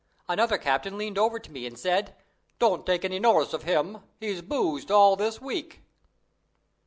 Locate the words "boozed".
4.41-4.89